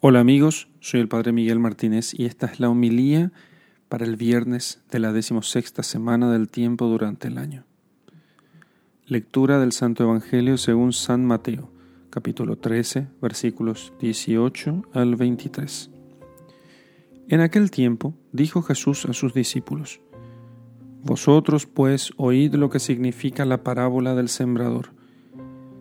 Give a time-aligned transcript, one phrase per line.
[0.00, 3.32] Hola amigos, soy el Padre Miguel Martínez y esta es la homilía
[3.88, 7.64] para el viernes de la decimosexta semana del tiempo durante el año.
[9.06, 11.72] Lectura del Santo Evangelio según San Mateo,
[12.10, 15.90] capítulo 13, versículos 18 al 23.
[17.26, 20.00] En aquel tiempo dijo Jesús a sus discípulos,
[21.02, 24.90] Vosotros pues oíd lo que significa la parábola del sembrador.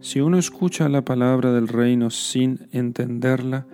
[0.00, 3.66] Si uno escucha la palabra del reino sin entenderla,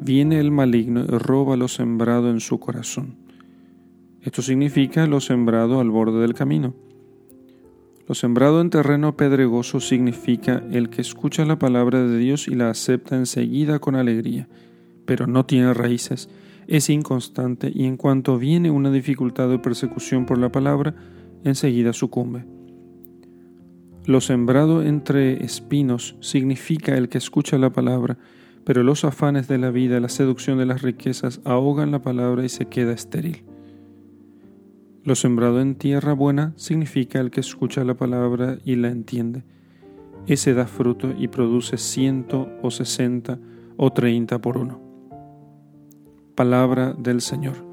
[0.00, 3.16] viene el maligno y roba lo sembrado en su corazón.
[4.22, 6.74] Esto significa lo sembrado al borde del camino.
[8.06, 12.70] Lo sembrado en terreno pedregoso significa el que escucha la palabra de Dios y la
[12.70, 14.48] acepta enseguida con alegría,
[15.04, 16.28] pero no tiene raíces,
[16.66, 20.94] es inconstante y en cuanto viene una dificultad de persecución por la palabra,
[21.44, 22.44] enseguida sucumbe.
[24.04, 28.18] Lo sembrado entre espinos significa el que escucha la palabra,
[28.68, 32.50] pero los afanes de la vida, la seducción de las riquezas ahogan la palabra y
[32.50, 33.42] se queda estéril.
[35.04, 39.42] Lo sembrado en tierra buena significa el que escucha la palabra y la entiende.
[40.26, 43.38] Ese da fruto y produce ciento o sesenta
[43.78, 44.82] o treinta por uno.
[46.34, 47.64] Palabra del Señor.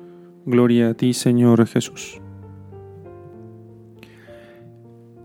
[0.46, 2.22] Gloria a ti, Señor Jesús.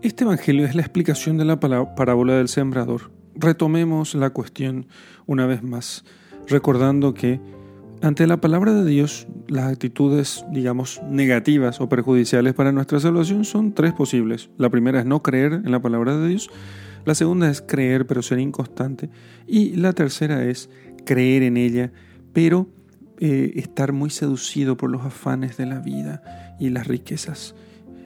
[0.02, 4.86] Este Evangelio es la explicación de la parábola del sembrador retomemos la cuestión
[5.26, 6.04] una vez más,
[6.48, 7.40] recordando que
[8.02, 13.74] ante la palabra de Dios, las actitudes, digamos, negativas o perjudiciales para nuestra salvación son
[13.74, 14.48] tres posibles.
[14.56, 16.50] La primera es no creer en la palabra de Dios,
[17.04, 19.10] la segunda es creer pero ser inconstante
[19.46, 20.70] y la tercera es
[21.04, 21.92] creer en ella
[22.32, 22.68] pero
[23.18, 27.54] eh, estar muy seducido por los afanes de la vida y las riquezas.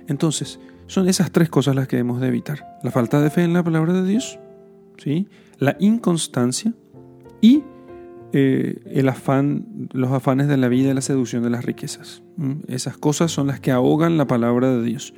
[0.08, 2.78] Entonces, son esas tres cosas las que debemos de evitar.
[2.82, 4.38] La falta de fe en la palabra de Dios,
[4.96, 5.26] ¿sí?
[5.58, 6.74] la inconstancia
[7.40, 7.62] y
[8.32, 12.22] eh, el afán, los afanes de la vida y la seducción de las riquezas.
[12.66, 15.14] Esas cosas son las que ahogan la palabra de Dios.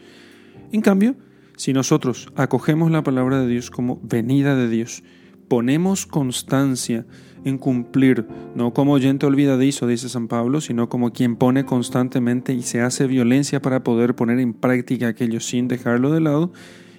[0.70, 1.16] En cambio,
[1.56, 5.02] si nosotros acogemos la palabra de Dios como venida de Dios,
[5.48, 7.06] ponemos constancia
[7.44, 12.62] en cumplir, no como oyente olvidadizo, dice San Pablo, sino como quien pone constantemente y
[12.62, 16.52] se hace violencia para poder poner en práctica aquello sin dejarlo de lado,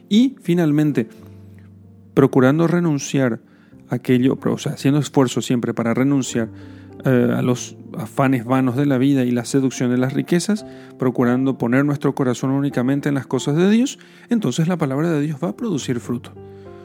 [0.09, 1.09] y finalmente
[2.17, 3.41] procurando renunciar
[3.91, 6.49] a aquello, o sea, haciendo esfuerzo siempre para renunciar
[7.05, 10.65] eh, a los afanes vanos de la vida y la seducción de las riquezas,
[10.97, 15.37] procurando poner nuestro corazón únicamente en las cosas de Dios, entonces la palabra de Dios
[15.43, 16.33] va a producir fruto.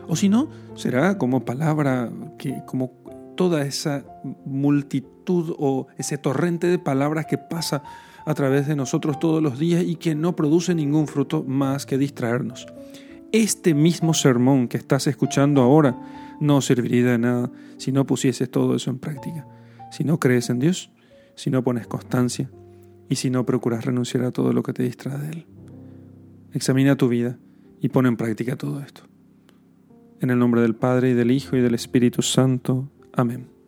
[0.07, 2.93] O si no, será como palabra que, como
[3.35, 4.05] toda esa
[4.45, 7.83] multitud o ese torrente de palabras que pasa
[8.27, 11.97] a través de nosotros todos los días y que no produce ningún fruto más que
[11.97, 12.67] distraernos
[13.33, 15.97] este mismo sermón que estás escuchando ahora
[16.41, 19.47] no serviría de nada si no pusieses todo eso en práctica.
[19.91, 20.91] Si no crees en Dios,
[21.35, 22.51] si no pones constancia
[23.09, 25.47] y si no procuras renunciar a todo lo que te distrae de Él.
[26.53, 27.39] Examina tu vida
[27.81, 29.03] y pon en práctica todo esto.
[30.21, 32.91] En el nombre del Padre y del Hijo y del Espíritu Santo.
[33.13, 33.62] Amén.